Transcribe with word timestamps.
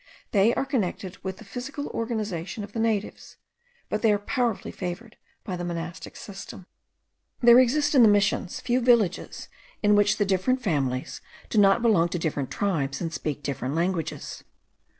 They 0.31 0.51
are 0.55 0.65
connected 0.65 1.23
with 1.23 1.37
the 1.37 1.43
physical 1.45 1.85
organization 1.89 2.63
of 2.63 2.73
the 2.73 2.79
natives, 2.79 3.37
but 3.87 4.01
they 4.01 4.11
are 4.11 4.17
powerfully 4.17 4.71
favoured 4.71 5.15
by 5.43 5.55
the 5.55 5.63
monastic 5.63 6.15
system. 6.15 6.65
There 7.41 7.59
exist 7.59 7.93
in 7.93 8.01
the 8.01 8.07
missions 8.09 8.59
few 8.61 8.81
villages 8.81 9.47
in 9.83 9.93
which 9.95 10.17
the 10.17 10.25
different 10.25 10.59
families 10.59 11.21
do 11.49 11.59
not 11.59 11.83
belong 11.83 12.09
to 12.09 12.17
different 12.17 12.49
tribes 12.49 12.99
and 12.99 13.13
speak 13.13 13.43
different 13.43 13.75
languages. 13.75 14.43